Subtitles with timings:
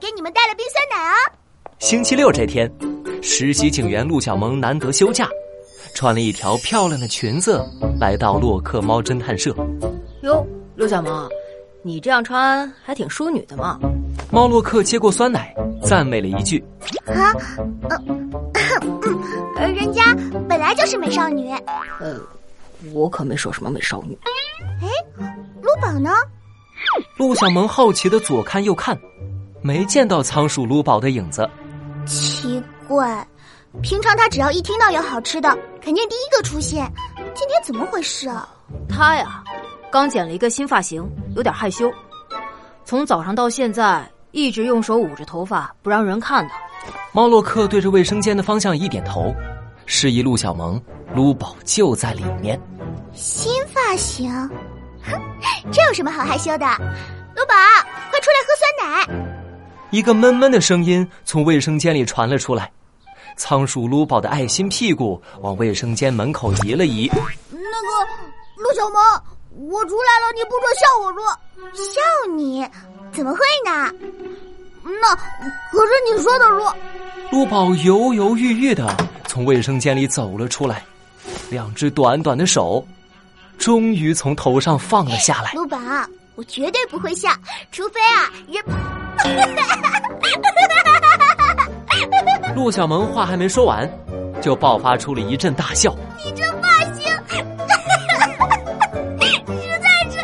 [0.00, 1.14] 给你们带了冰酸奶啊。
[1.78, 2.70] 星期六这天，
[3.22, 5.28] 实习警员陆小萌难得休假，
[5.94, 7.62] 穿了一条漂亮的裙子，
[8.00, 9.54] 来到洛克猫侦探社。
[10.22, 11.28] 哟，陆小萌，
[11.82, 13.78] 你这样穿还挺淑女的嘛。
[14.30, 15.54] 猫洛克接过酸奶，
[15.84, 16.62] 赞美了一句
[17.06, 17.34] ：“啊，
[19.56, 20.14] 呃，人家
[20.48, 21.50] 本来就是美少女。
[21.98, 22.18] 呃，
[22.92, 24.18] 我可没说什么美少女。
[24.80, 24.88] 哎，
[25.62, 26.10] 陆宝呢？”
[27.18, 28.98] 陆小萌好奇的左看右看，
[29.62, 31.48] 没见到仓鼠卢宝的影子。
[32.06, 33.26] 奇怪，
[33.82, 35.48] 平常他只要一听到有好吃的，
[35.80, 36.90] 肯定第一个出现。
[37.34, 38.48] 今天怎么回事啊？
[38.88, 39.42] 他呀，
[39.90, 41.06] 刚剪了一个新发型，
[41.36, 41.92] 有点害羞。
[42.84, 46.54] 从早上到现在，一直用手捂着头发，不让人看他。
[47.12, 49.32] 猫洛克对着卫生间的方向一点头，
[49.86, 50.80] 示意陆小萌，
[51.14, 52.60] 撸宝就在里面。
[53.12, 54.32] 新发型。
[55.02, 55.12] 哼，
[55.70, 56.66] 这有什么好害羞的？
[57.36, 57.54] 卢宝，
[58.10, 59.29] 快出来喝酸奶！
[59.90, 62.70] 一个闷闷的声音从卫生间里传了出来。
[63.36, 67.10] 仓鼠卢宝的爱心屁股往卫生间门口移了移。
[67.50, 67.88] 那个
[68.56, 71.24] 陆小萌，我出来了，你不准笑我说。
[71.74, 72.00] 笑
[72.36, 72.66] 你？
[73.12, 73.92] 怎么会呢？
[74.82, 76.74] 那可是你说的说。
[77.30, 80.84] 卢宝犹犹豫豫的从卫生间里走了出来，
[81.48, 82.86] 两只短短的手。
[83.58, 85.52] 终于从头上放了下来。
[85.52, 85.78] 卢宝，
[86.34, 87.28] 我绝对不会笑，
[87.70, 88.64] 除非啊人。
[92.56, 93.88] 陆小萌话还没说完，
[94.40, 95.94] 就爆发出了一阵大笑。
[96.24, 97.04] 你这发型，
[99.60, 100.18] 实在是。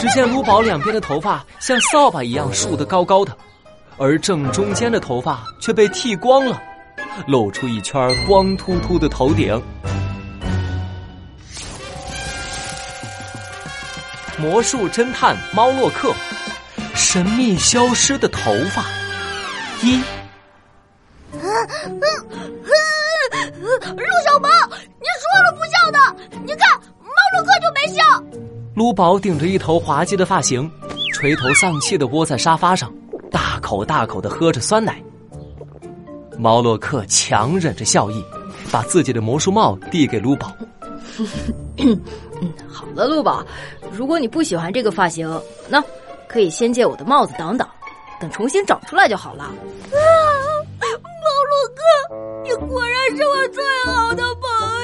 [0.00, 3.36] 只见卢宝两边的头发像扫把一样竖得高高的，
[3.98, 6.60] 而正中间的头发却被剃光了，
[7.26, 9.60] 露出一圈光秃秃的头顶。
[14.40, 16.14] 魔术侦探猫洛克，
[16.94, 18.82] 神秘消失的头发。
[19.82, 19.96] 一，
[21.32, 21.40] 陆
[24.24, 24.50] 小萌，
[24.98, 25.98] 你说了不笑的，
[26.46, 28.02] 你看猫洛克就没笑。
[28.74, 30.70] 卢宝顶着一头滑稽的发型，
[31.12, 32.90] 垂头丧气的窝在沙发上，
[33.30, 35.02] 大口大口的喝着酸奶。
[36.38, 38.24] 猫洛克强忍着笑意，
[38.72, 40.50] 把自己的魔术帽递给卢宝。
[41.82, 41.98] 嗯，
[42.68, 43.44] 好了，陆宝，
[43.92, 45.28] 如果你不喜欢这个发型，
[45.68, 45.82] 那
[46.28, 47.68] 可以先借我的帽子挡挡，
[48.20, 49.44] 等重新长出来就好了。
[49.44, 49.52] 啊，
[50.80, 51.80] 猫洛哥，
[52.42, 54.79] 你果然是我最好的朋友，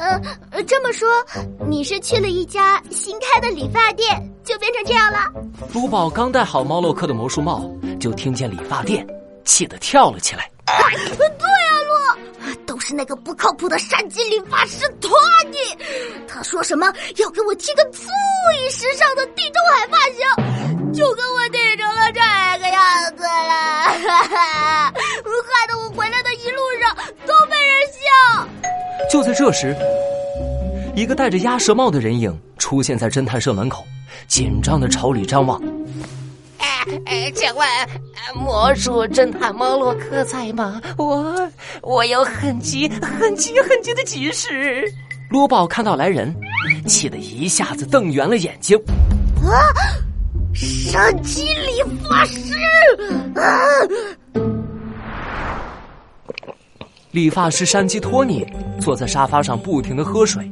[0.00, 1.06] 呃，这么说，
[1.68, 5.30] 你是去了一家新开的理发店，就变成这样了？
[5.74, 9.06] 卢宝刚戴好猫洛克的魔术帽，就听见理发店，
[9.44, 10.50] 气得跳了起来。
[10.66, 15.10] 对啊，洛，都是那个不靠谱的山鸡理发师托
[15.50, 15.58] 尼，
[16.26, 16.86] 他说什么
[17.16, 18.00] 要给我剃个最
[18.70, 22.20] 时尚的地中海发型，就给我剃成了这
[22.60, 23.28] 个样子了，
[24.30, 24.79] 害
[29.10, 29.74] 就在这时，
[30.94, 33.84] 一个戴着鸭舌帽的人影出现在侦探社门口，
[34.28, 35.60] 紧张的朝里张望。
[37.06, 37.68] 哎，请问
[38.36, 40.80] 魔术侦探猫洛克在吗？
[40.96, 41.50] 我
[41.82, 44.84] 我有很急、很急、很急的急事。
[45.28, 46.32] 罗宝看到来人，
[46.86, 48.78] 气得一下子瞪圆了眼睛。
[49.42, 49.58] 啊！
[50.54, 52.54] 神奇理发师！
[53.34, 53.50] 啊！
[57.12, 58.46] 理发师山鸡托尼
[58.80, 60.48] 坐在沙发上，不停的喝水，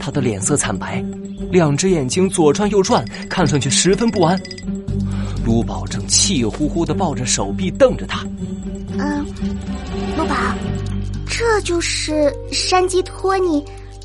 [0.00, 1.04] 他的脸色惨白，
[1.52, 4.40] 两只眼睛左转右转，看上去十分不安。
[5.44, 8.26] 卢宝正气呼呼的抱着手臂瞪着他。
[8.98, 9.24] 嗯，
[10.16, 10.34] 卢宝，
[11.28, 13.64] 这就是山鸡托尼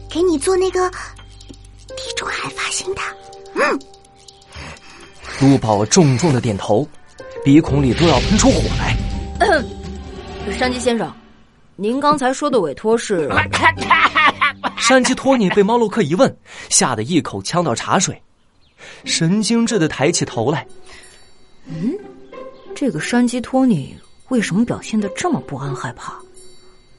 [0.09, 3.01] 给你做那个地中海发型的。
[3.55, 3.79] 嗯，
[5.41, 6.87] 卢宝重重的点头，
[7.43, 8.95] 鼻孔里都要喷出火来。
[10.53, 11.11] 山鸡先生。
[11.79, 13.29] 您刚才说的委托是？
[14.77, 16.37] 山鸡托尼被猫洛克一问，
[16.67, 18.21] 吓得一口呛到茶水，
[19.05, 20.67] 神经质的抬起头来。
[21.67, 21.97] 嗯，
[22.75, 23.95] 这个山鸡托尼
[24.27, 26.19] 为什么表现的这么不安害怕？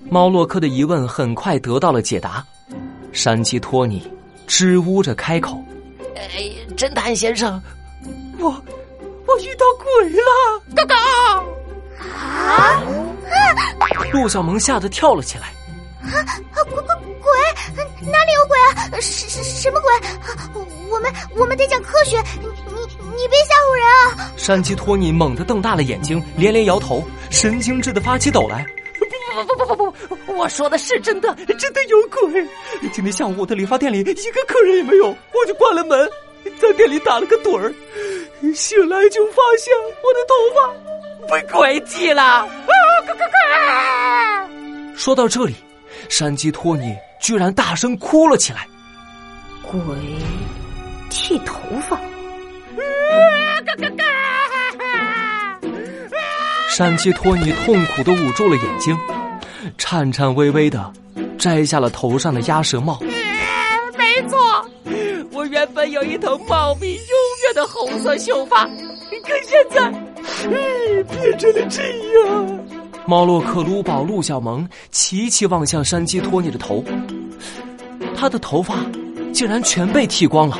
[0.08, 2.42] 猫洛克的疑问很快得到了解答。
[3.12, 4.10] 山鸡托尼
[4.46, 5.62] 支吾着开口
[6.16, 7.62] ：“哎，侦探先生，
[8.38, 8.48] 我
[9.26, 10.22] 我遇到鬼了！
[10.74, 10.96] 嘎嘎！
[12.16, 12.82] 啊！”
[14.12, 15.46] 陆小萌吓得跳了起来。
[16.02, 16.64] 啊啊！
[16.64, 16.82] 鬼鬼
[17.20, 18.10] 鬼！
[18.10, 19.00] 哪里有鬼啊？
[19.00, 19.92] 什什什么鬼？
[20.90, 23.84] 我们我们得讲科学，你你别吓唬人
[24.18, 24.32] 啊！
[24.36, 28.64] 山鸡托尼猛地瞪大了眼睛，连连摇头，神经质的发起抖来。
[29.32, 32.44] 不不不不不，我说的是真的，真的有鬼！
[32.92, 34.14] 今天下午我的理发店里一个
[34.48, 36.10] 客人也没有，我就关了门，
[36.60, 37.72] 在店里打了个盹儿，
[38.54, 39.72] 醒来就发现
[40.02, 42.22] 我的头发被鬼剃了！
[42.22, 42.48] 啊！
[43.06, 43.89] 咯咯咯！
[45.00, 45.54] 说到这里，
[46.10, 48.68] 山鸡托尼居然大声哭了起来。
[49.62, 49.80] 鬼
[51.08, 51.54] 剃头
[51.88, 51.98] 发！
[56.68, 58.94] 山鸡托尼痛苦的捂住了眼睛。
[59.78, 60.92] 颤颤巍巍的
[61.38, 63.00] 摘下了头上的鸭舌帽。
[63.00, 64.38] 没错，
[65.32, 69.90] 我原本有一头茂密优越的红色秀发，可现在，
[71.10, 71.82] 变成了这
[72.20, 72.59] 样。
[73.10, 76.84] 猫洛克、卢宝、陆小萌齐齐望向山鸡托尼的头，
[78.16, 78.76] 他的头发
[79.34, 80.56] 竟然全被剃光了，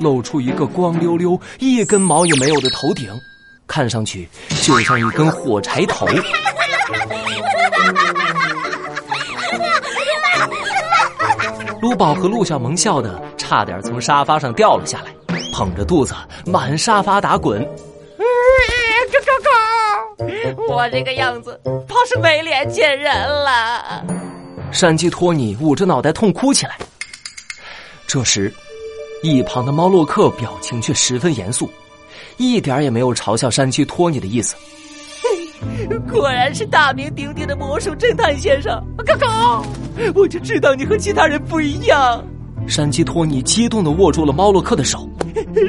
[0.00, 3.08] 露出一个光溜溜、一根毛也没有的头顶，
[3.68, 4.28] 看上去
[4.64, 6.04] 就像一根火柴头。
[11.80, 16.16] 卢宝和陆小萌笑得差点从沙发上掉了下来，捧着肚子
[16.46, 17.64] 满沙发打滚。
[20.68, 24.04] 我这个样子怕是没脸见人了。
[24.70, 26.76] 山鸡托尼捂着脑袋痛哭起来。
[28.06, 28.52] 这时，
[29.22, 31.70] 一旁的猫洛克表情却十分严肃，
[32.36, 34.54] 一点也没有嘲笑山鸡托尼的意思。
[36.12, 39.26] 果然是大名鼎鼎的魔术侦探先生，哥哥，
[40.14, 42.22] 我就知道你和其他人不一样。
[42.68, 45.08] 山鸡托尼激动的握住了猫洛克的手，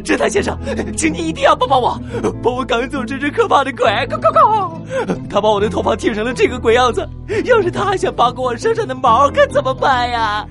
[0.03, 0.57] 侦探先生，
[0.95, 1.99] 请你一定要帮帮我，
[2.41, 3.85] 帮我赶走这只可怕的鬼！
[4.07, 7.07] 哥哥哥， 他把我的头发剃成了这个鬼样子，
[7.45, 10.47] 要是他还想扒光我身上的毛，该怎么办呀？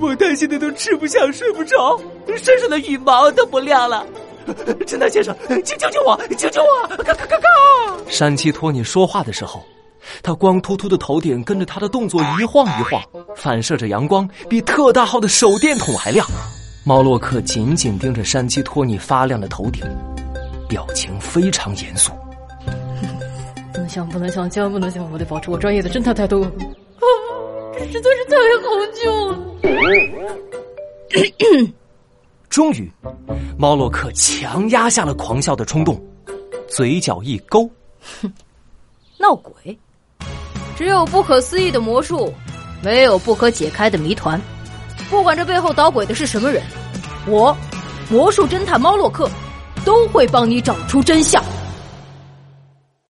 [0.00, 1.98] 我担心的都吃不下、睡不着，
[2.42, 4.04] 身上的羽毛都不亮了。
[4.86, 5.34] 侦探先生，
[5.64, 6.16] 请救救我！
[6.36, 6.96] 救救我！
[7.02, 7.48] 嘎嘎嘎嘎！
[8.08, 9.60] 山鸡托尼说话的时候，
[10.22, 13.02] 他光秃秃的头顶跟着他的动作一晃一晃，
[13.36, 16.24] 反射着阳光，比特大号的手电筒还亮。
[16.86, 19.82] 猫洛克紧紧盯着山鸡托尼发亮的头顶，
[20.68, 22.12] 表情非常严肃。
[23.74, 25.10] 不能想，不能想，千万不能想！
[25.10, 26.42] 我得保持我专业的侦探态度。
[26.42, 26.50] 啊，
[27.76, 28.68] 这实在是太好
[29.02, 29.36] 救了！
[32.48, 32.88] 终于，
[33.58, 36.00] 猫洛克强压下了狂笑的冲动，
[36.68, 37.68] 嘴角一勾，
[38.22, 38.32] 哼，
[39.18, 39.76] 闹鬼！
[40.76, 42.32] 只有不可思议的魔术，
[42.80, 44.40] 没有不可解开的谜团。
[45.08, 46.62] 不管这背后捣鬼的是什么人，
[47.26, 47.56] 我，
[48.08, 49.30] 魔术侦探猫洛克，
[49.84, 51.42] 都会帮你找出真相。